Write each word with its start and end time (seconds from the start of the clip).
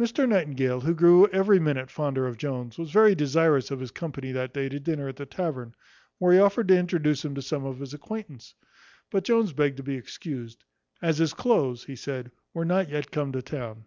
Mr 0.00 0.26
Nightingale, 0.26 0.80
who 0.80 0.94
grew 0.94 1.26
every 1.28 1.58
minute 1.60 1.90
fonder 1.90 2.26
of 2.26 2.38
Jones, 2.38 2.78
was 2.78 2.90
very 2.90 3.14
desirous 3.14 3.70
of 3.70 3.80
his 3.80 3.90
company 3.90 4.32
that 4.32 4.54
day 4.54 4.66
to 4.66 4.80
dinner 4.80 5.08
at 5.08 5.16
the 5.16 5.26
tavern, 5.26 5.74
where 6.16 6.32
he 6.32 6.38
offered 6.38 6.68
to 6.68 6.78
introduce 6.78 7.22
him 7.22 7.34
to 7.34 7.42
some 7.42 7.66
of 7.66 7.80
his 7.80 7.92
acquaintance; 7.92 8.54
but 9.10 9.24
Jones 9.24 9.52
begged 9.52 9.76
to 9.76 9.82
be 9.82 9.96
excused, 9.96 10.64
"as 11.02 11.18
his 11.18 11.34
cloaths," 11.34 11.84
he 11.84 11.96
said, 11.96 12.30
"were 12.54 12.64
not 12.64 12.88
yet 12.88 13.10
come 13.10 13.30
to 13.32 13.42
town." 13.42 13.84